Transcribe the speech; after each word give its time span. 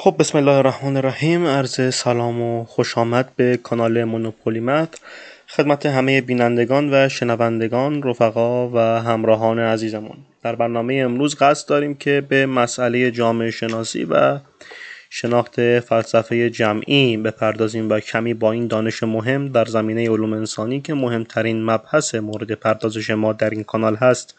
خب 0.00 0.14
بسم 0.18 0.38
الله 0.38 0.52
الرحمن 0.52 0.96
الرحیم. 0.96 1.46
عرض 1.46 1.94
سلام 1.94 2.42
و 2.42 2.64
خوش 2.64 2.98
آمد 2.98 3.32
به 3.36 3.56
کانال 3.56 4.04
مونوپولیمت. 4.04 5.00
خدمت 5.48 5.86
همه 5.86 6.20
بینندگان 6.20 6.94
و 6.94 7.08
شنوندگان 7.08 8.02
رفقا 8.02 8.68
و 8.68 8.78
همراهان 8.78 9.58
عزیزمون. 9.58 10.16
در 10.42 10.54
برنامه 10.54 10.94
امروز 10.94 11.36
قصد 11.36 11.68
داریم 11.68 11.94
که 11.94 12.20
به 12.28 12.46
مسئله 12.46 13.10
جامعه 13.10 13.50
شناسی 13.50 14.04
و 14.04 14.38
شناخت 15.10 15.80
فلسفه 15.80 16.50
جمعی 16.50 17.16
بپردازیم 17.16 17.90
و 17.90 18.00
کمی 18.00 18.34
با 18.34 18.52
این 18.52 18.66
دانش 18.66 19.02
مهم 19.02 19.48
در 19.48 19.64
زمینه 19.64 20.10
علوم 20.10 20.32
انسانی 20.32 20.80
که 20.80 20.94
مهمترین 20.94 21.64
مبحث 21.64 22.14
مورد 22.14 22.52
پردازش 22.52 23.10
ما 23.10 23.32
در 23.32 23.50
این 23.50 23.64
کانال 23.64 23.96
هست 23.96 24.34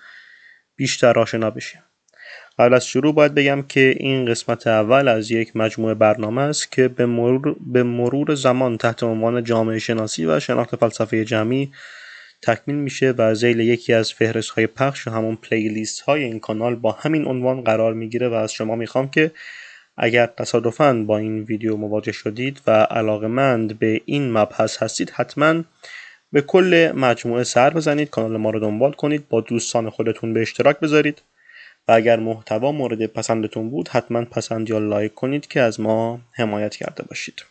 بیشتر 0.76 1.20
آشنا 1.20 1.50
بشیم. 1.50 1.82
قبل 2.60 2.74
از 2.74 2.88
شروع 2.88 3.14
باید 3.14 3.36
بگم 3.36 3.62
که 3.62 3.96
این 3.98 4.26
قسمت 4.26 4.68
اول 4.68 5.08
از 5.08 5.32
یک 5.32 5.56
مجموعه 5.56 5.94
برنامه 5.94 6.42
است 6.42 6.72
که 6.72 6.88
به 6.88 7.06
مرور, 7.06 7.56
به 7.60 7.84
مرور 7.84 8.36
زمان 8.36 8.78
تحت 8.78 9.04
عنوان 9.04 9.44
جامعه 9.44 9.80
شناسی 9.80 10.26
و 10.26 10.40
شناخت 10.40 10.76
فلسفه 10.76 11.26
جمعی 11.26 11.72
تکمیل 12.42 12.78
میشه 12.78 13.14
و 13.18 13.36
زیل 13.36 13.60
یکی 13.60 13.94
از 13.94 14.14
فهرست 14.14 14.50
های 14.50 14.68
پخش 14.68 15.08
و 15.08 15.12
همون 15.12 15.36
پلیلیست 15.36 16.02
های 16.02 16.24
این 16.24 16.40
کانال 16.40 16.76
با 16.76 16.92
همین 16.92 17.26
عنوان 17.26 17.62
قرار 17.62 17.94
می‌گیره 17.94 18.30
و 18.30 18.34
از 18.34 18.54
شما 18.54 18.76
می‌خوام 18.76 19.10
که 19.10 19.32
اگر 19.98 20.26
تصادفاً 20.26 20.94
با 20.94 21.18
این 21.18 21.40
ویدیو 21.40 21.78
مواجه 21.78 22.12
شدید 22.12 22.62
و 22.68 22.72
علاقمند 22.72 23.80
به 23.80 24.02
این 24.06 24.32
مبحث 24.32 24.84
هستید 24.84 25.10
حتما 25.10 25.64
به 26.32 26.42
کل 26.42 26.92
مجموعه 26.96 27.44
سر 27.44 27.70
بزنید 27.70 28.10
کانال 28.10 28.38
ما 28.38 28.50
رو 28.50 28.60
دنبال 28.60 28.92
کنید 28.92 29.30
با 29.30 29.42
دوستان 29.42 29.90
خودتون 29.90 30.34
به 30.34 30.42
اشتراک 30.42 30.80
بذارید. 30.80 31.22
و 31.90 31.92
اگر 31.92 32.20
محتوا 32.20 32.72
مورد 32.72 33.06
پسندتون 33.06 33.70
بود 33.70 33.88
حتما 33.88 34.26
پسند 34.26 34.70
یا 34.70 34.78
لایک 34.78 35.14
کنید 35.14 35.48
که 35.48 35.62
از 35.62 35.80
ما 35.80 36.20
حمایت 36.32 36.76
کرده 36.76 37.04
باشید. 37.04 37.46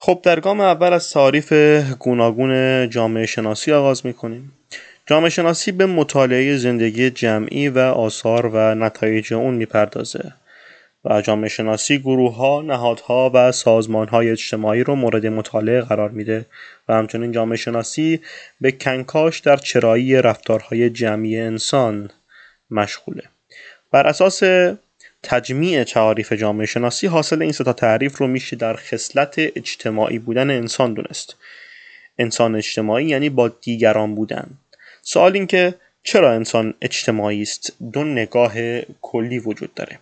خب 0.00 0.20
در 0.22 0.40
گام 0.40 0.60
اول 0.60 0.92
از 0.92 1.10
تعریف 1.10 1.52
گوناگون 1.98 2.90
جامعه 2.90 3.26
شناسی 3.26 3.72
آغاز 3.72 4.06
می‌کنیم. 4.06 4.52
جامعه 5.06 5.30
شناسی 5.30 5.72
به 5.72 5.86
مطالعه 5.86 6.56
زندگی 6.56 7.10
جمعی 7.10 7.68
و 7.68 7.78
آثار 7.78 8.46
و 8.46 8.74
نتایج 8.74 9.34
اون 9.34 9.54
می‌پردازه. 9.54 10.32
جامعه 11.08 11.48
شناسی 11.48 11.98
گروه 11.98 12.36
ها، 12.36 12.62
نهادها 12.62 13.30
و 13.34 13.52
سازمان 13.52 14.08
های 14.08 14.30
اجتماعی 14.30 14.84
رو 14.84 14.94
مورد 14.94 15.26
مطالعه 15.26 15.80
قرار 15.80 16.10
میده 16.10 16.46
و 16.88 16.94
همچنین 16.94 17.32
جامعه 17.32 17.56
شناسی 17.56 18.20
به 18.60 18.72
کنکاش 18.72 19.38
در 19.38 19.56
چرایی 19.56 20.22
رفتارهای 20.22 20.90
جمعی 20.90 21.40
انسان 21.40 22.10
مشغوله. 22.70 23.22
بر 23.92 24.06
اساس 24.06 24.42
تجمیع 25.22 25.84
تعاریف 25.84 26.32
جامعه 26.32 26.66
شناسی 26.66 27.06
حاصل 27.06 27.42
این 27.42 27.52
ستا 27.52 27.72
تعریف 27.72 28.16
رو 28.18 28.26
میشه 28.26 28.56
در 28.56 28.76
خصلت 28.76 29.34
اجتماعی 29.38 30.18
بودن 30.18 30.50
انسان 30.50 30.94
دونست. 30.94 31.36
انسان 32.18 32.56
اجتماعی 32.56 33.06
یعنی 33.06 33.28
با 33.28 33.48
دیگران 33.48 34.14
بودن. 34.14 34.50
سوال 35.02 35.34
این 35.34 35.46
که 35.46 35.74
چرا 36.02 36.32
انسان 36.32 36.74
اجتماعی 36.82 37.42
است؟ 37.42 37.72
دو 37.92 38.04
نگاه 38.04 38.52
کلی 39.02 39.38
وجود 39.38 39.74
داره. 39.74 39.98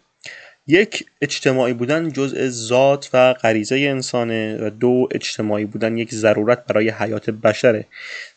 یک 0.68 1.06
اجتماعی 1.20 1.72
بودن 1.72 2.12
جزء 2.12 2.48
ذات 2.48 3.10
و 3.12 3.32
غریزه 3.32 3.76
انسانه 3.76 4.58
و 4.60 4.70
دو 4.70 5.08
اجتماعی 5.10 5.64
بودن 5.64 5.96
یک 5.96 6.14
ضرورت 6.14 6.66
برای 6.66 6.90
حیات 6.90 7.30
بشره. 7.30 7.84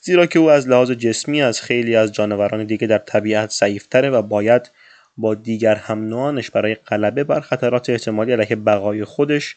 زیرا 0.01 0.25
که 0.25 0.39
او 0.39 0.49
از 0.51 0.67
لحاظ 0.67 0.91
جسمی 0.91 1.41
از 1.41 1.61
خیلی 1.61 1.95
از 1.95 2.11
جانوران 2.11 2.63
دیگه 2.63 2.87
در 2.87 2.97
طبیعت 2.97 3.51
ضعیفتره 3.51 4.09
و 4.09 4.21
باید 4.21 4.69
با 5.17 5.35
دیگر 5.35 5.75
هم 5.75 6.41
برای 6.53 6.75
غلبه 6.75 7.23
بر 7.23 7.39
خطرات 7.39 7.89
احتمالی 7.89 8.31
علیه 8.31 8.55
بقای 8.55 9.05
خودش 9.05 9.55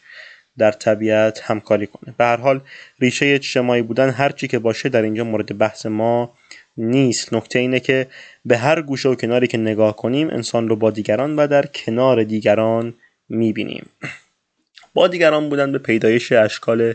در 0.57 0.71
طبیعت 0.71 1.41
همکاری 1.43 1.87
کنه. 1.87 2.13
به 2.17 2.25
هر 2.25 2.37
حال 2.37 2.61
ریشه 2.99 3.25
اجتماعی 3.25 3.81
بودن 3.81 4.09
هرچی 4.09 4.47
که 4.47 4.59
باشه 4.59 4.89
در 4.89 5.01
اینجا 5.01 5.23
مورد 5.23 5.57
بحث 5.57 5.85
ما 5.85 6.33
نیست. 6.77 7.33
نکته 7.33 7.59
اینه 7.59 7.79
که 7.79 8.07
به 8.45 8.57
هر 8.57 8.81
گوشه 8.81 9.09
و 9.09 9.15
کناری 9.15 9.47
که 9.47 9.57
نگاه 9.57 9.95
کنیم 9.95 10.29
انسان 10.29 10.69
رو 10.69 10.75
با 10.75 10.91
دیگران 10.91 11.35
و 11.35 11.47
در 11.47 11.65
کنار 11.65 12.23
دیگران 12.23 12.93
می‌بینیم. 13.29 13.89
با 14.93 15.07
دیگران 15.07 15.49
بودن 15.49 15.71
به 15.71 15.77
پیدایش 15.77 16.31
اشکال 16.31 16.93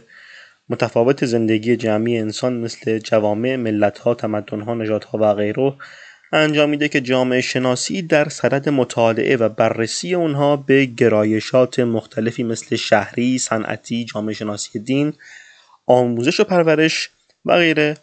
متفاوت 0.69 1.27
زندگی 1.27 1.77
جمعی 1.77 2.19
انسان 2.19 2.57
مثل 2.57 2.99
جوامع، 2.99 3.57
ملتها، 3.57 4.15
تمدنها، 4.15 4.75
نژادها 4.75 5.19
و 5.19 5.35
غیره 5.35 5.73
انجام 6.33 6.71
میده 6.71 6.89
که 6.89 7.01
جامعه 7.01 7.41
شناسی 7.41 8.03
در 8.03 8.29
صدد 8.29 8.69
مطالعه 8.69 9.37
و 9.37 9.49
بررسی 9.49 10.15
اونها 10.15 10.57
به 10.57 10.85
گرایشات 10.85 11.81
مختلفی 11.81 12.43
مثل 12.43 12.77
شهری، 12.77 13.39
صنعتی، 13.39 14.05
جامعه 14.05 14.35
شناسی 14.35 14.79
دین، 14.79 15.13
آموزش 15.87 16.41
و 16.41 16.45
پرورش 16.45 17.11
و 17.45 17.57
غیره 17.57 17.97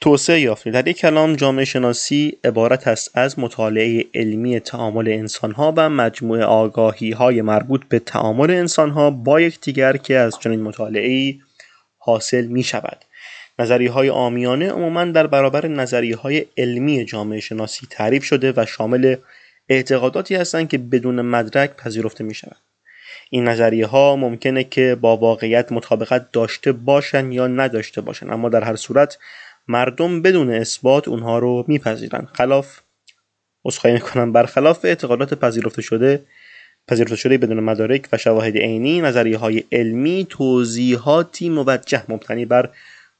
توسعه 0.00 0.40
یافته 0.40 0.70
در 0.70 0.88
یک 0.88 0.96
کلام 0.96 1.36
جامعه 1.36 1.64
شناسی 1.64 2.38
عبارت 2.44 2.88
است 2.88 3.10
از 3.14 3.38
مطالعه 3.38 4.04
علمی 4.14 4.60
تعامل 4.60 5.08
انسانها 5.08 5.74
و 5.76 5.90
مجموعه 5.90 6.44
آگاهی 6.44 7.10
های 7.10 7.42
مربوط 7.42 7.84
به 7.88 7.98
تعامل 7.98 8.50
انسانها 8.50 9.10
با 9.10 9.40
یکدیگر 9.40 9.96
که 9.96 10.16
از 10.16 10.38
چنین 10.38 10.62
مطالعه 10.62 11.34
حاصل 11.98 12.46
می 12.46 12.62
شود 12.62 13.04
نظریه 13.58 13.90
های 13.90 14.10
آمیانه 14.10 14.70
عموما 14.70 15.04
در 15.04 15.26
برابر 15.26 15.66
نظریه 15.66 16.16
های 16.16 16.46
علمی 16.56 17.04
جامعه 17.04 17.40
شناسی 17.40 17.86
تعریف 17.90 18.24
شده 18.24 18.52
و 18.56 18.66
شامل 18.66 19.16
اعتقاداتی 19.68 20.34
هستند 20.34 20.68
که 20.68 20.78
بدون 20.78 21.20
مدرک 21.20 21.76
پذیرفته 21.76 22.24
می 22.24 22.34
شود. 22.34 22.56
این 23.30 23.48
نظریه 23.48 23.86
ها 23.86 24.16
ممکنه 24.16 24.64
که 24.64 24.96
با 25.00 25.16
واقعیت 25.16 25.72
مطابقت 25.72 26.32
داشته 26.32 26.72
باشند 26.72 27.32
یا 27.32 27.46
نداشته 27.46 28.00
باشند 28.00 28.32
اما 28.32 28.48
در 28.48 28.64
هر 28.64 28.76
صورت 28.76 29.18
مردم 29.68 30.22
بدون 30.22 30.50
اثبات 30.50 31.08
اونها 31.08 31.38
رو 31.38 31.64
میپذیرند 31.68 32.28
خلاف 32.32 32.80
عذرخواهی 33.64 33.94
می‌کنم. 33.94 34.32
برخلاف 34.32 34.84
اعتقادات 34.84 35.34
پذیرفته 35.34 35.82
شده 35.82 36.22
پذیرفته 36.88 37.16
شده 37.16 37.38
بدون 37.38 37.60
مدارک 37.60 38.08
و 38.12 38.16
شواهد 38.16 38.56
عینی 38.56 39.00
نظریه 39.00 39.38
های 39.38 39.64
علمی 39.72 40.26
توضیحاتی 40.30 41.48
موجه 41.48 42.02
مبتنی 42.08 42.46
بر 42.46 42.68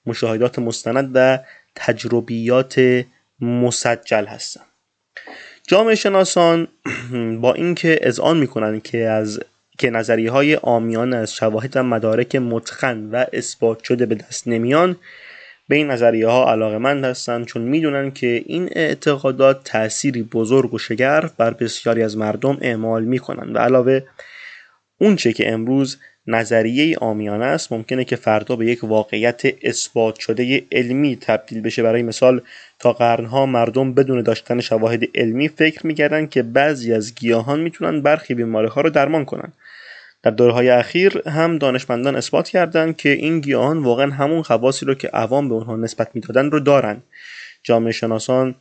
مشاهدات 0.07 0.59
مستند 0.59 1.11
و 1.15 1.39
تجربیات 1.75 3.05
مسجل 3.41 4.27
هستند. 4.27 4.67
جامعه 5.69 5.95
شناسان 5.95 6.69
با 7.43 7.55
اینکه 7.55 7.99
اذعان 8.03 8.37
می‌کنند 8.37 8.83
که 8.83 8.99
از 8.99 9.41
که 9.79 9.91
نظریه 9.91 10.31
های 10.31 10.57
آمیان 10.57 11.13
از 11.13 11.35
شواهد 11.35 11.77
و 11.77 11.83
مدارک 11.83 12.37
متخن 12.37 13.11
و 13.13 13.25
اثبات 13.33 13.85
شده 13.85 14.07
به 14.07 14.15
دست 14.15 14.49
نمیان 14.49 14.97
به 15.69 15.77
این 15.77 15.91
نظریه 15.91 16.27
ها 16.29 16.53
علاقه 16.53 16.79
مند 16.79 17.05
هستند 17.05 17.47
چون 17.47 17.63
می‌دونن 17.63 18.11
که 18.11 18.43
این 18.47 18.69
اعتقادات 18.73 19.65
تأثیری 19.65 20.23
بزرگ 20.23 20.75
و 20.75 20.79
شگرف 20.79 21.33
بر 21.37 21.51
بسیاری 21.51 22.03
از 22.03 22.17
مردم 22.17 22.59
اعمال 22.61 23.05
می‌کنن. 23.05 23.53
و 23.53 23.59
علاوه 23.59 24.01
اونچه 24.99 25.33
که 25.33 25.53
امروز 25.53 25.99
نظریه 26.27 26.99
آمیانه 26.99 27.45
است 27.45 27.73
ممکنه 27.73 28.05
که 28.05 28.17
فردا 28.17 28.57
به 28.57 28.67
یک 28.67 28.85
واقعیت 28.85 29.43
اثبات 29.63 30.19
شده 30.19 30.63
علمی 30.73 31.17
تبدیل 31.21 31.61
بشه. 31.61 31.83
برای 31.83 32.03
مثال 32.03 32.41
تا 32.79 32.93
قرنها 32.93 33.47
مردم 33.47 33.95
بدون 33.95 34.23
داشتن 34.23 34.61
شواهد 34.61 35.05
علمی 35.15 35.49
فکر 35.49 35.87
می‌کردن 35.87 36.27
که 36.27 36.43
بعضی 36.43 36.93
از 36.93 37.15
گیاهان 37.15 37.61
می‌تونن 37.61 38.01
برخی 38.01 38.35
بیماری 38.35 38.69
ها 38.69 38.81
رو 38.81 38.91
درمان 38.91 39.25
کنن. 39.25 39.53
در 40.23 40.31
دورهای 40.31 40.69
اخیر 40.69 41.29
هم 41.29 41.59
دانشمندان 41.59 42.17
اثبات 42.17 42.49
کردند 42.49 42.97
که 42.97 43.09
این 43.09 43.41
گیاهان 43.41 43.79
واقعا 43.79 44.11
همون 44.11 44.43
خواصی 44.43 44.87
رو 44.87 44.95
که 44.95 45.09
عوام 45.09 45.49
به 45.49 45.55
اونها 45.55 45.77
نسبت 45.77 46.11
می‌دادن 46.15 46.51
رو 46.51 46.61
دارن. 46.61 47.03
جامعه 47.63 47.93
شناسان 47.93 48.55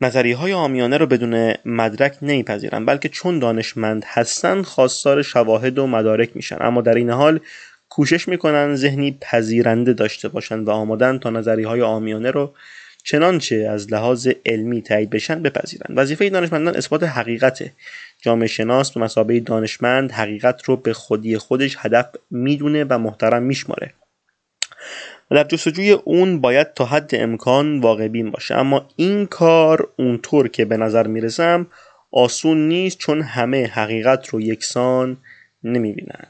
نظریه 0.00 0.36
های 0.36 0.52
آمیانه 0.52 0.96
رو 0.96 1.06
بدون 1.06 1.54
مدرک 1.64 2.18
نمیپذیرن 2.22 2.84
بلکه 2.84 3.08
چون 3.08 3.38
دانشمند 3.38 4.04
هستند 4.06 4.64
خواستار 4.64 5.22
شواهد 5.22 5.78
و 5.78 5.86
مدارک 5.86 6.36
میشن. 6.36 6.56
اما 6.60 6.80
در 6.80 6.94
این 6.94 7.10
حال 7.10 7.40
کوشش 7.88 8.28
می‌کنن 8.28 8.76
ذهنی 8.76 9.18
پذیرنده 9.20 9.92
داشته 9.92 10.28
باشند 10.28 10.68
و 10.68 10.70
آمادن 10.70 11.18
تا 11.18 11.30
نظریه 11.30 11.68
های 11.68 11.82
آمیانه 11.82 12.30
رو 12.30 12.54
چنانچه 13.04 13.68
از 13.70 13.92
لحاظ 13.92 14.28
علمی 14.46 14.82
تایید 14.82 15.10
بشن 15.10 15.42
بپذیرند 15.42 15.98
وظیفه 15.98 16.28
دانشمندان 16.28 16.76
اثبات 16.76 17.02
حقیقته. 17.02 17.72
جامعه 18.22 18.46
شناس 18.46 18.92
به 18.92 19.00
مسابقه 19.00 19.40
دانشمند 19.40 20.12
حقیقت 20.12 20.64
رو 20.64 20.76
به 20.76 20.92
خودی 20.92 21.38
خودش 21.38 21.76
هدف 21.78 22.06
می‌دونه 22.30 22.84
و 22.84 22.98
محترم 22.98 23.42
میشماره. 23.42 23.92
و 25.30 25.34
در 25.34 25.44
جستجوی 25.44 25.90
اون 25.90 26.40
باید 26.40 26.74
تا 26.74 26.84
حد 26.84 27.10
امکان 27.14 27.80
واقع 27.80 28.08
بین 28.08 28.30
باشه. 28.30 28.54
اما 28.54 28.88
این 28.96 29.26
کار 29.26 29.88
اونطور 29.96 30.48
که 30.48 30.64
به 30.64 30.76
نظر 30.76 31.06
می‌رسم 31.06 31.66
آسون 32.12 32.68
نیست 32.68 32.98
چون 32.98 33.22
همه 33.22 33.66
حقیقت 33.66 34.28
رو 34.28 34.40
یکسان 34.40 35.16
نمی‌بینن. 35.64 36.26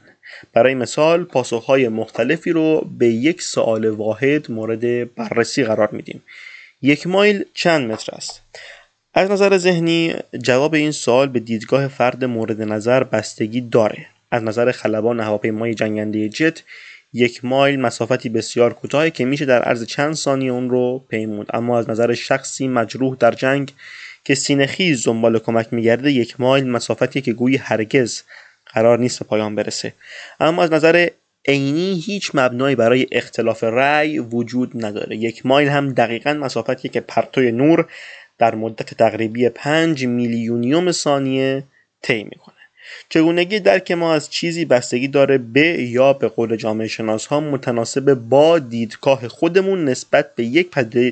برای 0.53 0.75
مثال 0.75 1.23
پاسخهای 1.23 1.87
مختلفی 1.87 2.51
رو 2.51 2.87
به 2.97 3.07
یک 3.07 3.41
سوال 3.41 3.89
واحد 3.89 4.51
مورد 4.51 5.15
بررسی 5.15 5.63
قرار 5.63 5.89
میدیم. 5.91 6.23
یک 6.81 7.07
مایل 7.07 7.45
چند 7.53 7.91
متر 7.91 8.15
است؟ 8.15 8.41
از 9.17 9.31
نظر 9.31 9.57
ذهنی 9.57 10.13
جواب 10.43 10.73
این 10.73 10.91
سوال 10.91 11.27
به 11.27 11.39
دیدگاه 11.39 11.87
فرد 11.87 12.25
مورد 12.25 12.61
نظر 12.61 13.03
بستگی 13.03 13.61
داره. 13.61 14.05
از 14.31 14.43
نظر 14.43 14.71
خلبان 14.71 15.19
هواپیمای 15.19 15.73
جنگنده 15.73 16.29
جت 16.29 16.63
یک 17.13 17.45
مایل 17.45 17.79
مسافتی 17.79 18.29
بسیار 18.29 18.73
کوتاهی 18.73 19.11
که 19.11 19.25
میشه 19.25 19.45
در 19.45 19.63
عرض 19.63 19.85
چند 19.85 20.13
ثانیه 20.13 20.51
اون 20.51 20.69
رو 20.69 21.05
پیمود. 21.09 21.47
اما 21.53 21.79
از 21.79 21.89
نظر 21.89 22.13
شخصی 22.13 22.67
مجروح 22.67 23.15
در 23.19 23.31
جنگ 23.31 23.71
که 24.23 24.35
سینه 24.35 24.65
خیز 24.65 25.05
دنبال 25.05 25.39
کمک 25.39 25.67
میگرده 25.73 26.11
یک 26.11 26.39
مایل 26.39 26.67
مسافتی 26.67 27.21
که 27.21 27.33
گویی 27.33 27.57
هرگز 27.57 28.21
قرار 28.65 28.99
نیست 28.99 29.19
به 29.19 29.25
پایان 29.25 29.55
برسه. 29.55 29.93
اما 30.39 30.63
از 30.63 30.71
نظر 30.71 31.07
عینی 31.47 32.03
هیچ 32.05 32.31
مبنایی 32.33 32.75
برای 32.75 33.07
اختلاف 33.11 33.63
رأی 33.63 34.19
وجود 34.19 34.85
نداره. 34.85 35.15
یک 35.15 35.45
مایل 35.45 35.69
هم 35.69 35.93
دقیقا 35.93 36.33
مسافتی 36.33 36.89
که 36.89 36.99
پرتوی 36.99 37.51
نور 37.51 37.87
در 38.39 38.55
مدت 38.55 38.93
تقریبی 38.93 39.49
5 39.49 40.05
میلیونیوم 40.05 40.91
ثانیه 40.91 41.63
طی 42.01 42.23
می‌کنه. 42.23 42.55
چگونگی 43.09 43.59
درک 43.59 43.91
ما 43.91 44.13
از 44.13 44.29
چیزی 44.29 44.65
بستگی 44.65 45.07
داره 45.07 45.37
به 45.37 45.67
یا 45.67 46.13
به 46.13 46.27
قول 46.27 46.55
جامعه 46.55 46.87
شناس 46.87 47.25
ها 47.25 47.39
متناسب 47.39 48.13
با 48.13 48.59
دیدگاه 48.59 49.27
خودمون 49.27 49.85
نسبت 49.85 50.35
به 50.35 50.43
یک 50.43 50.69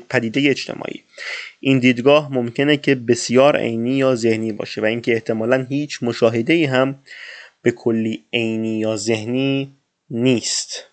پدیده 0.10 0.50
اجتماعی. 0.50 1.04
این 1.60 1.80
دیدگاه 1.80 2.33
ممکنه 2.33 2.77
که 2.77 2.95
بسیار 2.95 3.57
عینی 3.57 3.95
یا 3.95 4.16
ذهنی 4.16 4.51
باشه 4.51 4.81
و 4.81 4.86
اینکه 4.86 5.13
احتمالا 5.13 5.66
هیچ 5.69 6.04
مشاهده 6.04 6.54
ای 6.54 6.66
هم 6.66 6.95
به 7.62 7.72
کلی 7.72 8.24
عینی 8.33 8.80
یا 8.80 8.95
ذهنی 8.95 9.72
نیست. 10.10 10.83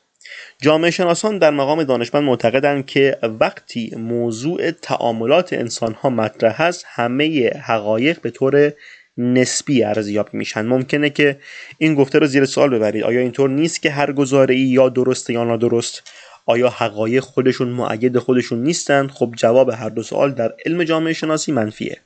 جامعه 0.62 0.90
شناسان 0.90 1.38
در 1.38 1.50
مقام 1.50 1.82
دانشمند 1.82 2.24
معتقدند 2.24 2.86
که 2.86 3.18
وقتی 3.40 3.94
موضوع 3.96 4.70
تعاملات 4.70 5.52
انسان 5.52 5.92
ها 5.92 6.10
مطرح 6.10 6.60
است 6.60 6.84
همه 6.88 7.50
حقایق 7.50 8.20
به 8.20 8.30
طور 8.30 8.72
نسبی 9.18 9.84
ارزیابی 9.84 10.38
میشن. 10.38 10.66
ممکنه 10.66 11.10
که 11.10 11.38
این 11.78 11.94
گفته 11.94 12.18
رو 12.18 12.26
زیر 12.26 12.44
سوال 12.44 12.70
ببرید. 12.70 13.04
آیا 13.04 13.20
اینطور 13.20 13.50
نیست 13.50 13.82
که 13.82 13.90
هر 13.90 14.12
گزاره 14.12 14.54
ای 14.54 14.60
یا 14.60 14.88
درسته 14.88 15.32
یا 15.32 15.44
نادرست 15.44 16.02
آیا 16.46 16.68
حقایق 16.68 17.22
خودشون 17.22 17.68
معید 17.68 18.18
خودشون 18.18 18.62
نیستند 18.62 19.10
خب 19.10 19.32
جواب 19.36 19.70
هر 19.70 19.88
دو 19.88 20.02
سوال 20.02 20.32
در 20.32 20.54
علم 20.66 20.84
جامعه 20.84 21.12
شناسی 21.12 21.52
منفیه. 21.52 22.00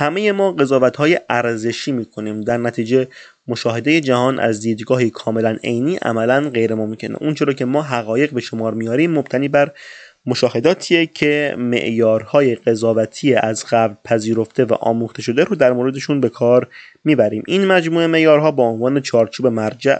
همه 0.00 0.32
ما 0.32 0.52
قضاوت 0.52 0.96
های 0.96 1.20
ارزشی 1.30 1.92
می‌کنیم. 1.92 2.40
در 2.40 2.56
نتیجه 2.56 3.08
مشاهده 3.48 4.00
جهان 4.00 4.38
از 4.38 4.60
دیدگاهی 4.60 5.10
کاملا 5.10 5.56
عینی 5.64 5.96
عملا 5.96 6.50
غیر 6.50 6.74
ممکنه. 6.74 7.16
اون 7.20 7.34
چرا 7.34 7.52
که 7.52 7.64
ما 7.64 7.82
حقایق 7.82 8.32
به 8.32 8.40
شمار 8.40 8.74
میاریم 8.74 9.10
مبتنی 9.10 9.48
بر 9.48 9.70
مشاهداتیه 10.26 11.06
که 11.06 11.54
معیارهای 11.58 12.54
قضاوتی 12.54 13.34
از 13.34 13.64
قبل 13.70 13.94
پذیرفته 14.04 14.64
و 14.64 14.74
آموخته 14.74 15.22
شده 15.22 15.44
رو 15.44 15.56
در 15.56 15.72
موردشون 15.72 16.20
به 16.20 16.28
کار 16.28 16.68
می‌بریم. 17.04 17.42
این 17.46 17.66
مجموعه 17.66 18.06
معیارها 18.06 18.50
با 18.50 18.64
عنوان 18.64 19.00
چارچوب 19.00 19.46
مرجع 19.46 19.98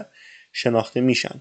شناخته 0.53 1.01
میشن. 1.01 1.35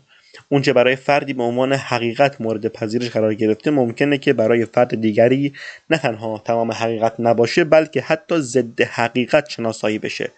اونچه 0.53 0.73
برای 0.73 0.97
فردی 0.97 1.33
به 1.33 1.43
عنوان 1.43 1.73
حقیقت 1.73 2.41
مورد 2.41 2.69
پذیرش 2.69 3.11
قرار 3.11 3.35
گرفته 3.35 3.71
ممکنه 3.71 4.19
که 4.19 4.33
برای 4.33 4.65
فرد 4.65 5.01
دیگری 5.01 5.53
نه 5.91 5.99
تنها 5.99 6.43
تمام 6.45 6.73
حقیقت 6.73 7.15
نباشه 7.19 7.65
بلکه 7.65 8.01
حتی 8.01 8.41
ضد 8.41 8.81
حقیقت 8.81 9.49
شناسایی 9.49 9.99
بشه. 9.99 10.31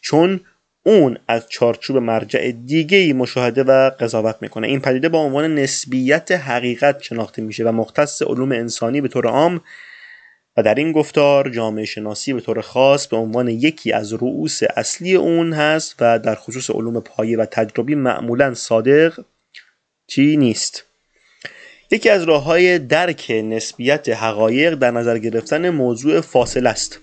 چون 0.00 0.40
اون 0.82 1.18
از 1.28 1.48
چارچوب 1.48 1.96
مرجع 1.96 2.50
دیگه 2.50 2.98
ای 2.98 3.12
مشاهده 3.12 3.62
و 3.62 3.90
قضاوت 3.90 4.36
می‌کنه. 4.40 4.66
این 4.66 4.80
پدیده 4.80 5.08
با 5.08 5.18
عنوان 5.18 5.54
نسبیت 5.54 6.32
حقیقت 6.32 7.02
شناخته 7.02 7.42
میشه 7.42 7.64
و 7.64 7.72
مختص 7.72 8.22
علوم 8.22 8.52
انسانی 8.52 9.00
به 9.00 9.08
طور 9.08 9.26
عام 9.26 9.60
و 10.56 10.62
در 10.62 10.74
این 10.74 10.92
گفتار 10.92 11.48
جامعه 11.50 11.84
شناسی 11.84 12.32
به 12.32 12.40
طور 12.40 12.60
خاص 12.60 13.06
به 13.06 13.16
عنوان 13.16 13.48
یکی 13.48 13.92
از 13.92 14.12
رؤوس 14.12 14.60
اصلی 14.76 15.14
اون 15.14 15.52
هست 15.52 15.94
و 16.00 16.18
در 16.18 16.34
خصوص 16.34 16.70
علوم 16.70 17.00
پایه 17.00 17.38
و 17.38 17.44
تجربی 17.44 17.94
معمولا 17.94 18.54
صادق 18.54 19.20
چی 20.08 20.36
نیست 20.36 20.84
یکی 21.90 22.10
از 22.10 22.22
راه 22.22 22.42
های 22.42 22.78
درک 22.78 23.30
نسبیت 23.44 24.08
حقایق 24.08 24.74
در 24.74 24.90
نظر 24.90 25.18
گرفتن 25.18 25.70
موضوع 25.70 26.20
فاصل 26.20 26.66
است 26.66 27.00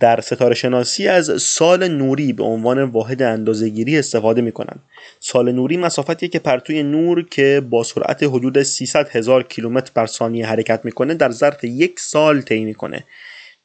در 0.00 0.20
ستاره 0.20 0.54
شناسی 0.54 1.08
از 1.08 1.42
سال 1.42 1.88
نوری 1.88 2.32
به 2.32 2.44
عنوان 2.44 2.82
واحد 2.82 3.22
اندازهگیری 3.22 3.98
استفاده 3.98 4.42
می 4.42 4.52
کنند. 4.52 4.82
سال 5.20 5.52
نوری 5.52 5.76
مسافتیه 5.76 6.28
که 6.28 6.38
پرتوی 6.38 6.82
نور 6.82 7.28
که 7.28 7.62
با 7.70 7.84
سرعت 7.84 8.22
حدود 8.22 8.62
300 8.62 9.08
هزار 9.08 9.42
کیلومتر 9.42 9.90
بر 9.94 10.06
ثانیه 10.06 10.46
حرکت 10.46 10.80
می‌کنه 10.84 11.14
در 11.14 11.30
ظرف 11.30 11.64
یک 11.64 12.00
سال 12.00 12.40
طی 12.40 12.64
می‌کنه. 12.64 13.04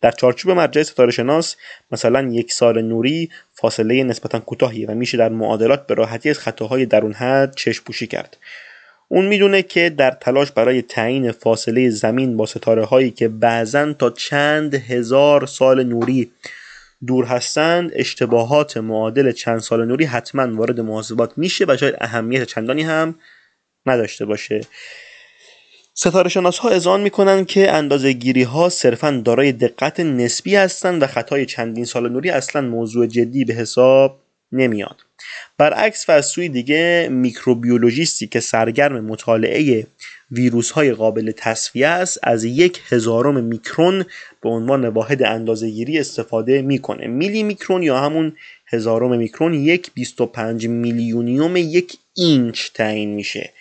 در 0.01 0.11
چارچوب 0.11 0.51
مرجع 0.51 0.83
ستاره 0.83 1.11
شناس 1.11 1.55
مثلا 1.91 2.21
یک 2.31 2.53
سال 2.53 2.81
نوری 2.81 3.29
فاصله 3.63 4.03
نسبتا 4.03 4.39
کوتاهیه 4.39 4.87
و 4.87 4.91
میشه 4.91 5.17
در 5.17 5.29
معادلات 5.29 5.87
به 5.87 5.93
راحتی 5.93 6.29
از 6.29 6.39
خطاهای 6.39 6.85
درون 6.85 7.13
حد 7.13 7.55
چشم 7.55 7.83
پوشی 7.83 8.07
کرد. 8.07 8.37
اون 9.07 9.25
می‌دونه 9.25 9.61
که 9.61 9.89
در 9.89 10.11
تلاش 10.11 10.51
برای 10.51 10.81
تعیین 10.81 11.31
فاصله 11.31 11.89
زمین 11.89 12.37
با 12.37 12.45
ستاره 12.45 12.83
هایی 12.85 13.11
که 13.11 13.27
بعضا 13.27 13.93
تا 13.93 14.09
چند 14.09 14.75
هزار 14.75 15.45
سال 15.45 15.83
نوری 15.83 16.31
دور 17.07 17.25
هستند 17.25 17.91
اشتباهات 17.93 18.77
معادل 18.77 19.31
چند 19.31 19.59
سال 19.59 19.85
نوری 19.85 20.05
حتما 20.05 20.55
وارد 20.55 20.79
محاسبات 20.79 21.37
میشه 21.37 21.65
و 21.67 21.77
شاید 21.77 21.95
اهمیت 22.01 22.43
چندانی 22.43 22.83
هم 22.83 23.15
نداشته 23.85 24.25
باشه 24.25 24.61
ستاره 25.95 26.29
شناس 26.29 26.57
ها 26.57 26.69
ازان 26.69 27.01
می‌کنن 27.01 27.45
که 27.45 27.71
اندازه 27.71 28.13
گیری 28.13 28.43
ها 28.43 28.69
صرفا 28.69 29.21
دارای 29.25 29.51
دقت 29.51 29.99
نسبی 29.99 30.55
هستند 30.55 31.03
و 31.03 31.07
خطای 31.07 31.45
چندین 31.45 31.85
سال 31.85 32.09
نوری 32.09 32.29
اصلا 32.29 32.61
موضوع 32.61 33.07
جدی 33.07 33.45
به 33.45 33.53
حساب 33.53 34.19
نمیاد. 34.51 34.95
برعکس 35.57 36.09
و 36.09 36.11
از 36.11 36.25
سوی 36.25 36.49
دیگه 36.49 37.07
میکروبیولوژیستی 37.11 38.27
که 38.27 38.39
سرگرم 38.39 39.05
مطالعه 39.05 39.87
ویروس 40.31 40.71
های 40.71 40.93
قابل 40.93 41.31
تصفیه 41.37 41.87
است 41.87 42.19
از 42.23 42.43
یک 42.43 42.81
هزارم 42.89 43.43
میکرون 43.43 44.05
به 44.41 44.49
عنوان 44.49 44.87
واحد 44.87 45.23
اندازهگیری 45.23 45.99
استفاده 45.99 46.61
می‌کنه. 46.61 47.07
میلی 47.07 47.43
میکرون 47.43 47.83
یا 47.83 47.99
همون 47.99 48.33
هزارم 48.67 49.17
میکرون 49.17 49.53
یک 49.53 49.91
25 49.93 50.67
میلیونیوم 50.67 51.55
یک 51.55 51.97
اینچ 52.13 52.71
تعیین 52.73 53.09
میشه. 53.09 53.53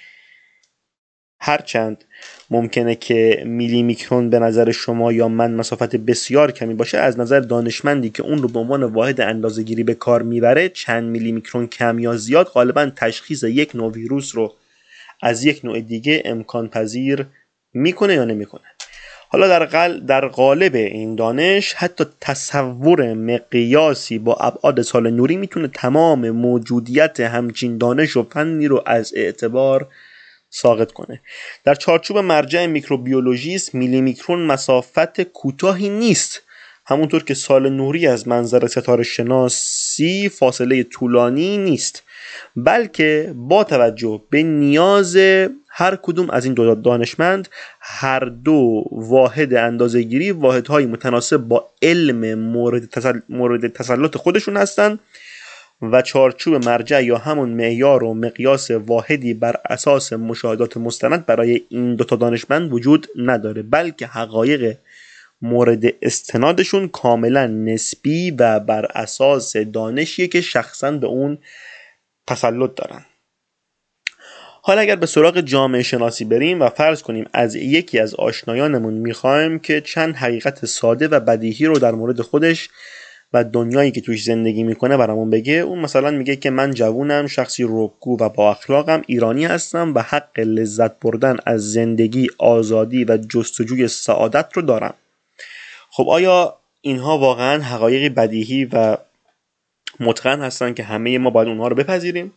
هرچند 1.45 2.05
ممکنه 2.51 2.95
که 2.95 3.43
میلی 3.47 3.83
میکرون 3.83 4.31
به 4.31 4.39
نظر 4.39 4.71
شما 4.71 5.13
یا 5.13 5.29
من 5.29 5.55
مسافت 5.55 5.97
بسیار 5.97 6.53
کمی 6.53 6.75
باشه 6.75 6.99
از 6.99 7.21
نظر 7.21 7.41
دانشمندی 7.41 8.11
که 8.11 8.23
اون 8.23 8.39
رو 8.39 8.49
به 8.49 8.59
عنوان 8.59 8.83
واحد 8.83 9.21
اندازهگیری 9.21 9.83
به 9.83 9.95
کار 9.95 10.23
می‌بره 10.23 10.69
چند 10.69 11.05
میلی 11.05 11.33
میکرون 11.33 11.67
کم 11.67 11.99
یا 11.99 12.17
زیاد 12.17 12.47
غالبا 12.47 12.87
تشخیص 12.97 13.43
یک 13.43 13.71
نوع 13.75 13.93
ویروس 13.93 14.31
رو 14.35 14.55
از 15.23 15.45
یک 15.45 15.65
نوع 15.65 15.81
دیگه 15.81 16.23
امکان 16.25 16.69
پذیر 16.69 17.27
می‌کنه 17.75 18.15
یا 18.15 18.25
نمی‌کنه. 18.25 18.65
حالا 19.29 19.49
در, 19.49 19.65
قل... 19.65 20.01
در 20.01 20.27
قالب 20.27 20.75
این 20.75 21.15
دانش 21.15 21.75
حتی 21.75 22.05
تصور 22.21 23.15
مقیاسی 23.15 24.19
با 24.19 24.35
ابعاد 24.35 24.83
سال 24.83 25.11
نوری 25.11 25.37
می‌تونه 25.37 25.69
تمام 25.69 26.31
موجودیت 26.31 27.21
همچین 27.21 27.79
دانش 27.79 28.17
و 28.17 28.23
فنی 28.23 28.67
رو 28.67 28.83
از 28.87 29.13
اعتبار 29.17 29.89
ساقط 30.55 30.93
کنه. 30.93 31.21
در 31.65 31.75
چارچوب 31.75 32.19
مرجع 32.19 32.67
میکروبیولوژیست 32.67 33.75
میلی 33.75 34.01
میکرون 34.01 34.47
مسافت 34.47 35.21
کوتاهی 35.21 35.89
نیست. 35.89 36.43
همونطور 36.87 37.25
که 37.25 37.35
سال 37.35 37.69
نوری 37.69 38.07
از 38.07 38.29
منظر 38.29 38.67
ستاره 38.67 39.03
شناسی 39.03 40.29
فاصله 40.29 40.83
طولانی 40.83 41.59
نیست 41.59 42.03
بلکه 42.57 43.35
با 43.37 43.65
توجه 43.65 44.23
به 44.31 44.43
نیاز 44.43 45.17
هر 45.69 45.97
کدوم 46.03 46.31
از 46.31 46.45
این 46.45 46.55
دو 46.55 46.75
دانشمند 46.75 47.49
هر 47.81 48.21
دو 48.21 48.85
واحد 48.93 49.55
اندازهگیری 49.55 50.31
واحدهای 50.31 50.87
متناسب 50.87 51.37
با 51.37 51.71
علم 51.83 52.35
مورد, 52.35 52.85
تسل... 52.85 53.19
مورد 53.29 53.73
تسلط 53.73 54.17
خودشون 54.17 54.57
هستند 54.57 54.99
و 55.83 56.03
چارچوب 56.03 56.65
مرجع 56.65 57.05
یا 57.05 57.19
همون 57.19 57.49
معیار 57.49 58.05
و 58.05 58.15
مقیاس 58.15 58.71
واحدی 58.71 59.35
بر 59.35 59.57
اساس 59.71 60.13
مشاهدات 60.13 60.77
مستند 60.77 61.27
برای 61.27 61.61
این 61.69 61.97
دوتا 61.97 62.17
دانشمند 62.17 62.73
وجود 62.73 63.07
نداره 63.17 63.63
بلکه 63.63 64.07
حقایق 64.07 64.77
مورد 65.43 65.85
استنادشون 66.03 66.89
کاملا 66.89 67.47
نسبی 67.47 68.31
و 68.31 68.61
بر 68.61 68.87
اساس 68.95 69.57
دانشیه 69.57 70.27
که 70.27 70.41
شخصا 70.41 70.91
به 70.91 71.07
اون 71.07 71.39
تسلط 72.27 72.75
دارن. 72.75 73.05
حالا 74.65 74.81
اگر 74.81 74.97
به 74.97 75.07
سراغ 75.07 75.41
جامعه 75.41 75.83
شناسی 75.83 76.25
بریم 76.25 76.63
و 76.63 76.69
فرض 76.69 77.03
کنیم 77.03 77.27
از 77.33 77.55
یکی 77.55 77.99
از 77.99 78.15
آشنایانمون 78.15 78.95
می‌خوایم 78.95 79.59
که 79.59 79.81
چند 79.81 80.17
حقیقت 80.17 80.67
ساده 80.67 81.09
و 81.09 81.21
بدیهی 81.21 81.67
رو 81.67 81.79
در 81.79 81.93
مورد 81.93 82.21
خودش 82.21 82.69
و 83.33 83.45
دنیایی 83.45 83.91
که 83.91 84.01
توش 84.01 84.25
زندگی 84.25 84.63
می‌کنه 84.63 84.97
برامون 84.97 85.31
بگه 85.31 85.53
اون 85.53 85.79
مثلا 85.79 86.11
میگه 86.11 86.37
که 86.37 86.51
من 86.51 86.75
جوونم 86.75 87.27
شخصی 87.27 87.65
رکگو 87.69 88.17
و 88.21 88.29
با 88.29 88.51
اخلاقم 88.51 89.03
ایرانی 89.07 89.45
هستم 89.45 89.95
و 89.95 90.03
حق 90.03 90.39
لذت 90.39 91.01
بردن 91.01 91.37
از 91.47 91.73
زندگی 91.73 92.29
آزادی 92.39 93.05
و 93.05 93.17
جستجوی 93.17 93.89
سعادت 93.89 94.49
رو 94.55 94.63
دارم 94.63 94.95
خب 95.91 96.09
آیا 96.09 96.59
اینها 96.81 97.19
واقعا 97.19 97.63
حقایقی 97.63 98.09
بدیهی 98.09 98.65
و 98.65 98.97
متقن 100.01 100.41
هستن 100.41 100.75
که 100.75 100.83
همه 100.83 101.19
ما 101.19 101.31
باید 101.31 101.49
اونها 101.49 101.69
رو 101.69 101.77
بپذیریم 101.77 102.33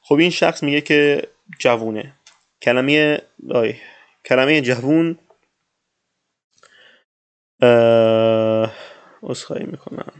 خب 0.00 0.14
این 0.14 0.30
شخص 0.30 0.62
میگه 0.62 0.80
که 0.80 1.22
جوونه 1.58 2.12
کلمه 2.62 3.22
آی. 3.50 3.74
کلمه 4.24 4.60
جوون 4.60 5.18
اصخایی 9.22 9.66
می‌کنم. 9.66 10.12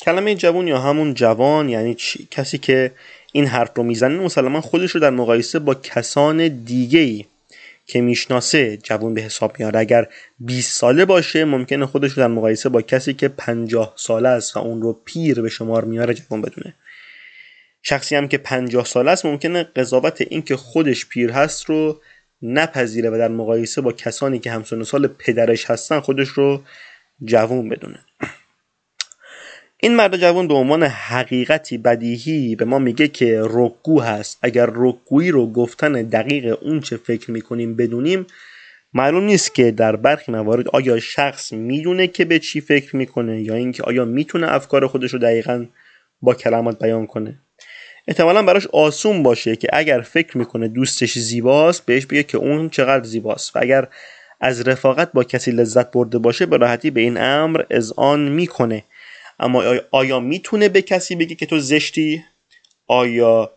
کلمه 0.00 0.34
جوان 0.34 0.68
یا 0.68 0.78
همون 0.80 1.14
جوان 1.14 1.68
یعنی 1.68 1.94
چی؟ 1.94 2.28
کسی 2.30 2.58
که 2.58 2.92
این 3.32 3.46
حرف 3.46 3.70
رو 3.76 3.82
می‌زنه 3.82 4.18
مسلما 4.20 4.60
خودش 4.60 4.90
رو 4.90 5.00
در 5.00 5.10
مقایسه 5.10 5.58
با 5.58 5.74
کسان 5.74 6.48
دیگه 6.48 7.00
ای 7.00 7.24
که 7.86 8.00
می‌شناسه 8.00 8.76
جوان 8.76 9.14
به 9.14 9.20
حساب 9.20 9.56
میاره 9.58 9.80
اگر 9.80 10.08
20 10.38 10.78
ساله 10.78 11.04
باشه 11.04 11.44
ممکنه 11.44 11.86
خودش 11.86 12.12
رو 12.12 12.16
در 12.16 12.28
مقایسه 12.28 12.68
با 12.68 12.82
کسی 12.82 13.14
که 13.14 13.28
50 13.28 13.92
ساله 13.96 14.28
است 14.28 14.56
و 14.56 14.60
اون 14.60 14.82
رو 14.82 14.92
پیر 15.04 15.42
به 15.42 15.48
شمار 15.48 15.84
میاره 15.84 16.14
جوان 16.14 16.42
بدونه. 16.42 16.74
شخصی 17.86 18.16
هم 18.16 18.28
که 18.28 18.38
50 18.38 18.84
ساله 18.84 19.10
است 19.10 19.26
ممکنه 19.26 19.62
قضاوت 19.62 20.20
این 20.30 20.42
که 20.42 20.56
خودش 20.56 21.06
پیر 21.06 21.30
هست 21.30 21.64
رو 21.64 22.00
نپذیره 22.42 23.10
و 23.10 23.18
در 23.18 23.28
مقایسه 23.28 23.80
با 23.80 23.92
کسانی 23.92 24.38
که 24.38 24.50
همسن 24.50 24.82
سال 24.82 25.06
پدرش 25.06 25.70
هستن 25.70 26.00
خودش 26.00 26.28
رو 26.28 26.62
جوون 27.24 27.68
بدونه. 27.68 27.98
این 29.80 29.96
مرد 29.96 30.16
جوان 30.16 30.48
به 30.48 30.54
عنوان 30.54 30.82
حقیقتی 30.82 31.78
بدیهی 31.78 32.56
به 32.56 32.64
ما 32.64 32.78
میگه 32.78 33.08
که 33.08 33.40
رکگو 33.44 34.00
هست. 34.00 34.38
اگر 34.42 34.68
رکگویی 34.74 35.30
رو 35.30 35.52
گفتن 35.52 35.92
دقیق 35.92 36.58
اون 36.62 36.80
چه 36.80 36.96
فکر 36.96 37.30
می‌کنیم 37.30 37.76
بدونیم 37.76 38.26
معلوم 38.94 39.24
نیست 39.24 39.54
که 39.54 39.70
در 39.70 39.96
برخی 39.96 40.32
موارد 40.32 40.68
آیا 40.68 41.00
شخص 41.00 41.52
می‌دونه 41.52 42.06
که 42.06 42.24
به 42.24 42.38
چی 42.38 42.60
فکر 42.60 42.96
می‌کنه 42.96 43.42
یا 43.42 43.54
اینکه 43.54 43.82
آیا 43.82 44.04
می‌تونه 44.04 44.52
افکار 44.52 44.86
خودش 44.86 45.12
رو 45.12 45.18
دقیقا 45.18 45.66
با 46.22 46.34
کلمات 46.34 46.78
بیان 46.78 47.06
کنه. 47.06 47.40
احتمالا 48.08 48.42
براش 48.42 48.66
آسون 48.66 49.22
باشه 49.22 49.56
که 49.56 49.68
اگر 49.72 50.00
فکر 50.00 50.38
می‌کنه 50.38 50.68
دوستش 50.68 51.18
زیباست 51.18 51.86
بهش 51.86 52.06
بگه 52.06 52.22
که 52.22 52.38
اون 52.38 52.70
چقدر 52.70 53.04
زیباست. 53.04 53.56
و 53.56 53.58
اگر 53.62 53.88
از 54.40 54.68
رفاقت 54.68 55.12
با 55.12 55.24
کسی 55.24 55.50
لذت 55.50 55.90
برده 55.90 56.18
باشه 56.18 56.46
به 56.46 56.56
راحتی 56.56 56.90
به 56.90 57.00
این 57.00 57.16
امر 57.16 57.62
اذعان 57.70 58.28
می‌کنه. 58.28 58.84
اما 59.40 59.64
آیا 59.90 60.20
می‌تونه 60.20 60.68
به 60.68 60.82
کسی 60.82 61.16
بگه 61.16 61.34
که 61.34 61.46
تو 61.46 61.58
زشتی؟ 61.58 62.24
آیا 62.86 63.50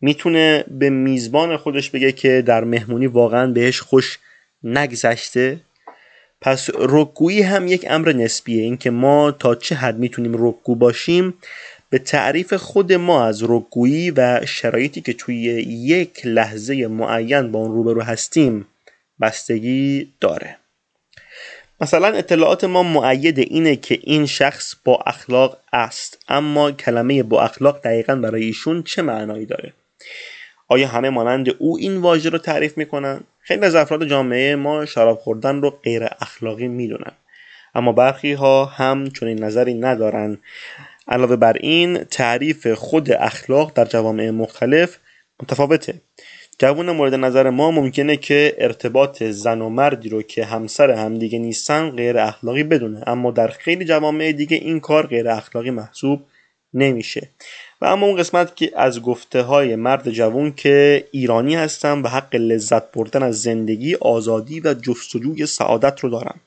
می‌تونه 0.00 0.64
به 0.68 0.90
میزبان 0.90 1.56
خودش 1.56 1.90
بگه 1.90 2.12
که 2.12 2.42
در 2.46 2.64
مهمونی 2.64 3.06
واقعا 3.06 3.46
بهش 3.46 3.80
خوش 3.80 4.18
نگذشته؟ 4.62 5.60
پس 6.40 6.70
رکگویی 6.74 7.42
هم 7.42 7.68
یک 7.68 7.86
امر 7.90 8.12
نسبیه 8.12 8.62
اینکه 8.62 8.90
ما 8.90 9.30
تا 9.30 9.54
چه 9.54 9.74
حد 9.74 9.98
می‌تونیم 9.98 10.32
رکگو 10.34 10.74
باشیم 10.74 11.34
به 11.90 11.98
تعریف 11.98 12.54
خود 12.54 12.92
ما 12.92 13.26
از 13.26 13.42
رکگویی 13.42 14.10
و 14.10 14.46
شرایطی 14.46 15.00
که 15.00 15.12
توی 15.12 15.36
یک 15.36 16.20
لحظه 16.24 16.86
معین 16.86 17.52
با 17.52 17.58
اون 17.58 17.72
روبرو 17.72 18.02
هستیم 18.02 18.66
بستگی 19.20 20.12
داره. 20.20 20.56
مثلا 21.80 22.08
اطلاعات 22.08 22.64
ما 22.64 22.82
معید 22.82 23.38
اینه 23.38 23.76
که 23.76 23.98
این 24.02 24.26
شخص 24.26 24.74
با 24.84 25.02
اخلاق 25.06 25.58
است 25.72 26.18
اما 26.28 26.72
کلمه 26.72 27.22
با 27.22 27.42
اخلاق 27.42 27.80
دقیقا 27.80 28.16
برای 28.16 28.44
ایشون 28.44 28.82
چه 28.82 29.02
معنایی 29.02 29.46
داره؟ 29.46 29.72
آیا 30.68 30.88
همه 30.88 31.10
مانند 31.10 31.48
او 31.58 31.78
این 31.78 31.96
واژه 31.96 32.30
رو 32.30 32.38
تعریف 32.38 32.78
می‌کنن؟ 32.78 33.20
خیلی 33.40 33.66
از 33.66 33.74
افراد 33.74 34.08
جامعه 34.08 34.56
ما 34.56 34.86
شراب 34.86 35.18
خوردن 35.18 35.60
رو 35.60 35.70
غیر 35.70 36.08
اخلاقی 36.20 36.68
می‌دونن 36.68 37.12
اما 37.74 37.92
برخی 37.92 38.32
ها 38.32 38.64
هم 38.64 39.10
چنین 39.10 39.44
نظری 39.44 39.74
ندارن. 39.74 40.38
علاوه 41.08 41.36
بر 41.36 41.56
این 41.60 42.04
تعریف 42.04 42.66
خود 42.66 43.12
اخلاق 43.12 43.72
در 43.74 43.84
جوامع 43.84 44.30
مختلف 44.30 44.98
متفاوته. 45.42 45.94
جوون 46.58 46.90
مورد 46.90 47.14
نظر 47.14 47.50
ما 47.50 47.70
ممکنه 47.70 48.16
که 48.16 48.54
ارتباط 48.58 49.22
زن 49.22 49.60
و 49.60 49.68
مردی 49.68 50.08
رو 50.08 50.22
که 50.22 50.44
همسر 50.44 50.90
همدیگه 50.90 51.38
نیستن 51.38 51.90
غیر 51.90 52.18
اخلاقی 52.18 52.62
بدونه 52.62 53.02
اما 53.06 53.30
در 53.30 53.48
خیلی 53.48 53.84
جوامع 53.84 54.32
دیگه 54.32 54.56
این 54.56 54.80
کار 54.80 55.06
غیر 55.06 55.28
اخلاقی 55.28 55.70
محسوب 55.70 56.20
نمیشه. 56.74 57.28
و 57.80 57.86
اما 57.86 58.06
اون 58.06 58.16
قسمت 58.16 58.56
که 58.56 58.72
از 58.76 59.02
گفته 59.02 59.42
های 59.42 59.76
مرد 59.76 60.10
جوون 60.10 60.52
که 60.52 61.04
ایرانی 61.10 61.56
هستن 61.56 62.02
و 62.02 62.08
حق 62.08 62.34
لذت 62.34 62.92
بردن 62.92 63.22
از 63.22 63.42
زندگی 63.42 63.94
آزادی 63.94 64.60
و 64.60 64.74
جستجوی 64.74 65.46
سعادت 65.46 66.00
رو 66.00 66.10
دارن 66.10 66.40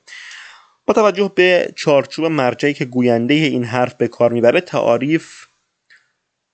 توجه 0.92 1.32
به 1.34 1.72
چارچوب 1.76 2.24
مرجعی 2.24 2.74
که 2.74 2.84
گوینده 2.84 3.34
این 3.34 3.64
حرف 3.64 3.94
به 3.94 4.08
کار 4.08 4.32
می‌بره 4.32 4.60
تعاریف 4.60 5.46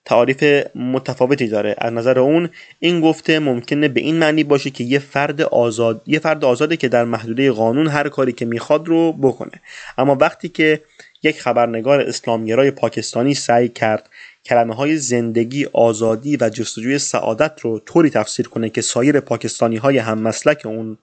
تعاریف 0.04 0.66
متفاوتی 0.74 1.48
داره. 1.48 1.74
از 1.78 1.92
نظر 1.92 2.18
اون 2.18 2.48
این 2.78 3.00
گفته 3.00 3.38
ممکنه 3.38 3.88
به 3.88 4.00
این 4.00 4.16
معنی 4.16 4.44
باشه 4.44 4.70
که 4.70 4.84
یه 4.84 4.98
فرد 4.98 5.42
آزاد 5.42 6.02
یه 6.06 6.18
فرد 6.18 6.44
آزاده 6.44 6.76
که 6.76 6.88
در 6.88 7.04
محدوده 7.04 7.52
قانون 7.52 7.86
هر 7.86 8.08
کاری 8.08 8.32
که 8.32 8.44
می‌خواد 8.44 8.88
رو 8.88 9.12
بکنه. 9.12 9.62
اما 9.98 10.16
وقتی 10.20 10.48
که 10.48 10.80
یک 11.22 11.40
خبرنگار 11.40 12.00
اسلامگرای 12.00 12.70
پاکستانی 12.70 13.34
سعی 13.34 13.68
کرد 13.68 14.10
کلمه 14.44 14.74
های 14.74 14.96
زندگی 14.96 15.66
آزادی 15.72 16.36
و 16.40 16.48
جستجوی 16.48 16.98
سعادت 16.98 17.60
رو 17.60 17.78
طوری 17.78 18.10
تفسیر 18.10 18.48
کنه 18.48 18.70
که 18.70 18.80
سایر 18.80 19.20
پاکستانی 19.20 19.76
های 19.76 19.98
هم 19.98 20.18
مسلک 20.18 20.62
اون 20.64 20.98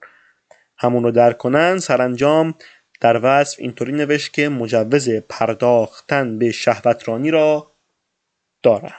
همون 0.77 1.03
رو 1.03 1.11
درک 1.11 1.37
کنن 1.37 1.79
سرانجام 1.79 2.55
در 3.05 3.19
وصف 3.23 3.59
اینطوری 3.59 3.91
نوشت 3.91 4.33
که 4.33 4.49
مجوز 4.49 5.09
پرداختن 5.09 6.39
به 6.39 6.51
شهوترانی 6.51 7.31
را 7.31 7.71
دارم. 8.63 8.93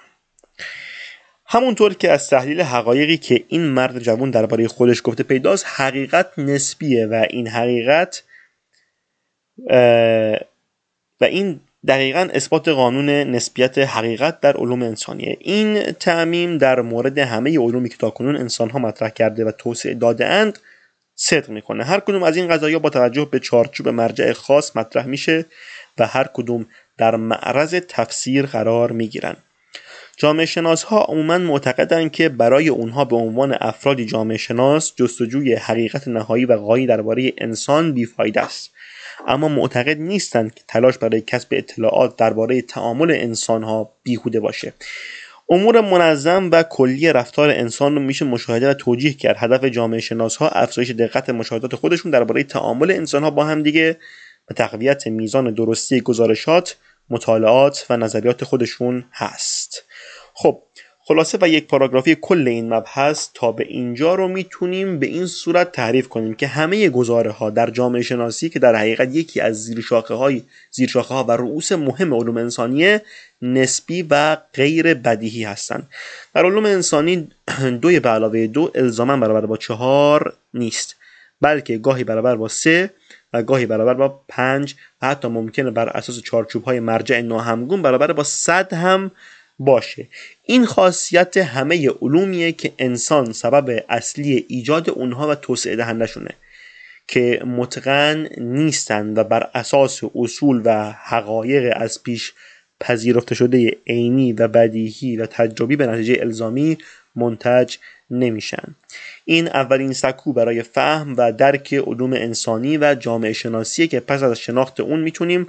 همونطور 1.46 1.94
که 1.94 2.10
از 2.10 2.30
تحلیل 2.30 2.60
حقایقی 2.60 3.16
که 3.16 3.44
این 3.48 3.62
مرد 3.62 3.98
جوان 3.98 4.30
درباره 4.30 4.68
خودش 4.68 5.00
گفته 5.04 5.22
پیداست 5.22 5.66
حقیقت 5.68 6.38
نسبیه 6.38 7.06
و 7.06 7.26
این 7.30 7.48
حقیقت 7.48 8.22
و 11.20 11.24
این 11.24 11.60
دقیقا 11.86 12.28
اثبات 12.32 12.68
قانون 12.68 13.10
نسبیت 13.10 13.78
حقیقت 13.78 14.40
در 14.40 14.56
علوم 14.56 14.82
انسانیه. 14.82 15.36
این 15.40 15.82
تعمیم 15.82 16.58
در 16.58 16.80
مورد 16.80 17.18
همه 17.18 17.58
علومی 17.58 17.88
که 17.88 17.96
تاکنون 17.96 18.36
انسان 18.36 18.70
ها 18.70 18.78
مطرح 18.78 19.10
کرده 19.10 19.44
و 19.44 19.50
توسعه 19.50 19.94
داده 19.94 20.26
اند 20.26 20.58
صدق 21.16 21.48
می‌کنه. 21.48 21.84
هر 21.84 22.00
کدوم 22.00 22.22
از 22.22 22.36
این 22.36 22.48
قضایا 22.48 22.78
با 22.78 22.90
توجه 22.90 23.28
به 23.30 23.40
چارچوب 23.40 23.88
مرجع 23.88 24.32
خاص 24.32 24.76
مطرح 24.76 25.06
میشه 25.06 25.44
و 25.98 26.06
هر 26.06 26.26
کدوم 26.34 26.66
در 26.98 27.16
معرض 27.16 27.74
تفسیر 27.74 28.46
قرار 28.46 28.92
می‌گیرن. 28.92 29.36
جامعه 30.16 30.46
شناس 30.46 30.82
ها 30.82 31.04
عموما 31.04 31.38
معتقدند 31.38 32.12
که 32.12 32.28
برای 32.28 32.68
اونها 32.68 33.04
به 33.04 33.16
عنوان 33.16 33.56
افرادی 33.60 34.06
جامعه 34.06 34.36
شناس 34.36 34.92
جستجوی 34.96 35.54
حقیقت 35.54 36.08
نهایی 36.08 36.44
و 36.44 36.56
غایی 36.56 36.86
درباره 36.86 37.32
انسان 37.38 37.92
بیفاید 37.92 38.38
است. 38.38 38.70
اما 39.26 39.48
معتقد 39.48 39.98
نیستند 39.98 40.54
که 40.54 40.62
تلاش 40.68 40.98
برای 40.98 41.20
کسب 41.20 41.48
اطلاعات 41.50 42.16
درباره 42.16 42.62
تعامل 42.62 43.10
انسان 43.10 43.62
ها 43.62 43.90
بیهوده 44.02 44.40
باشه. 44.40 44.72
امور 45.48 45.80
منظم 45.80 46.50
و 46.52 46.62
کلی 46.62 47.12
رفتار 47.12 47.50
انسان 47.50 47.94
رو 47.94 48.00
میشه 48.00 48.24
مشاهده 48.24 48.70
و 48.70 48.74
توجیه 48.74 49.12
کرد. 49.12 49.36
هدف 49.38 49.64
جامعه 49.64 50.00
شناس 50.00 50.36
ها 50.36 50.48
افزایش 50.48 50.90
دقت 50.90 51.30
مشاهدات 51.30 51.74
خودشون 51.74 52.10
درباره 52.10 52.42
تعامل 52.42 52.90
انسان 52.90 53.22
ها 53.22 53.30
با 53.30 53.44
هم 53.44 53.62
دیگه 53.62 53.98
و 54.50 54.54
تقویت 54.54 55.06
میزان 55.06 55.54
درستی 55.54 56.00
گزارشات 56.00 56.76
مطالعات 57.10 57.86
و 57.90 57.96
نظریات 57.96 58.44
خودشون 58.44 59.04
هست. 59.12 59.84
خب 60.34 60.62
خلاصه 61.08 61.38
و 61.40 61.48
یک 61.48 61.66
پاراگرافی 61.66 62.16
کل 62.20 62.48
این 62.48 62.74
مبحث 62.74 63.28
تا 63.34 63.52
به 63.52 63.64
اینجا 63.64 64.14
رو 64.14 64.28
می‌تونیم 64.28 64.98
به 64.98 65.06
این 65.06 65.26
صورت 65.26 65.72
تعریف 65.72 66.08
کنیم 66.08 66.34
که 66.34 66.46
همه 66.46 66.88
گزاره 66.88 67.30
ها 67.30 67.50
در 67.50 67.70
جامعه 67.70 68.02
شناسی 68.02 68.48
که 68.48 68.58
در 68.58 68.76
حقیقت 68.76 69.14
یکی 69.14 69.40
از 69.40 69.64
زیر 69.64 69.80
شاخه 69.80 70.14
های 70.14 70.42
زیر 70.70 70.88
شاخه 70.88 71.14
ها 71.14 71.24
و 71.24 71.32
رؤوس 71.32 71.72
مهم 71.72 72.14
علوم 72.14 72.36
انسانیه 72.36 73.02
نسبی 73.42 74.06
و 74.10 74.36
غیر 74.54 74.94
بدیهی 74.94 75.44
هستند 75.44 75.88
در 76.34 76.46
علوم 76.46 76.64
انسانی 76.64 77.28
دوی 77.82 78.00
به 78.00 78.08
علاوه 78.08 78.46
دو 78.46 78.70
الزاما 78.74 79.16
برابر 79.16 79.46
با 79.46 79.56
چهار 79.56 80.36
نیست 80.54 80.96
بلکه 81.40 81.78
گاهی 81.78 82.04
برابر 82.04 82.36
با 82.36 82.48
سه 82.48 82.90
و 83.32 83.42
گاهی 83.42 83.66
برابر 83.66 83.94
با 83.94 84.20
پنج 84.28 84.74
و 85.02 85.06
حتی 85.06 85.28
ممکنه 85.28 85.70
بر 85.70 85.88
اساس 85.88 86.20
چارچوب 86.20 86.64
های 86.64 86.80
مرجع 86.80 87.20
ناهمگون 87.20 87.82
برابر 87.82 88.12
با 88.12 88.22
صد 88.24 88.72
هم 88.72 89.10
باشه. 89.58 90.08
این 90.42 90.66
خاصیت 90.66 91.36
همه 91.36 91.90
علومیه 92.02 92.52
که 92.52 92.72
انسان 92.78 93.32
سبب 93.32 93.84
اصلی 93.88 94.46
ایجاد 94.48 94.90
اونها 94.90 95.28
و 95.28 95.34
توسعه 95.34 95.76
دهندشونه 95.76 96.30
که 97.08 97.42
متقن 97.46 98.28
نیستند 98.38 99.18
و 99.18 99.24
بر 99.24 99.50
اساس 99.54 100.00
اصول 100.14 100.62
و 100.64 100.94
حقایق 101.04 101.72
از 101.76 102.02
پیش 102.02 102.32
پذیرفته 102.80 103.34
شده 103.34 103.76
عینی 103.86 104.32
و 104.32 104.48
بدیهی 104.48 105.16
و 105.16 105.26
تجربی 105.26 105.76
به 105.76 105.86
نتیجه 105.86 106.16
الزامی 106.20 106.78
منتج 107.16 107.76
نمیشن. 108.10 108.74
این 109.24 109.48
اولین 109.48 109.92
سکو 109.92 110.32
برای 110.32 110.62
فهم 110.62 111.14
و 111.16 111.32
درک 111.32 111.74
علوم 111.74 112.12
انسانی 112.12 112.78
و 112.78 112.94
جامعه 112.94 113.32
شناسی 113.32 113.88
که 113.88 114.00
پس 114.00 114.22
از 114.22 114.38
شناخت 114.38 114.80
اون 114.80 115.00
می‌تونیم 115.00 115.48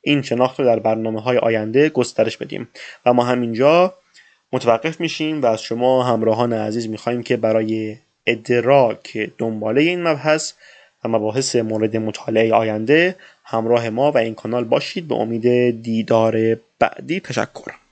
این 0.00 0.22
شناخت 0.22 0.60
رو 0.60 0.66
در 0.66 0.78
برنامه 0.78 1.20
های 1.20 1.38
آینده 1.38 1.88
گسترش 1.88 2.36
بدیم. 2.36 2.68
و 3.06 3.12
ما 3.12 3.24
همینجا 3.24 3.94
متوقف 4.52 5.00
میشیم 5.00 5.42
و 5.42 5.46
از 5.46 5.62
شما 5.62 6.02
همراهان 6.02 6.52
عزیز 6.52 6.88
می‌خواهیم 6.88 7.22
که 7.22 7.36
برای 7.36 7.96
ادراک 8.26 9.30
دنباله 9.38 9.80
این 9.80 10.02
مبحث 10.02 10.52
و 11.04 11.08
مباحث 11.08 11.56
مورد 11.56 11.96
مطالعه 11.96 12.54
آینده 12.54 13.16
همراه 13.44 13.90
ما 13.90 14.12
و 14.12 14.18
این 14.18 14.34
کانال 14.34 14.64
باشید. 14.64 15.08
به 15.08 15.14
امید 15.14 15.70
دیدار 15.82 16.56
بعدی. 16.78 17.20
تشکر. 17.20 17.87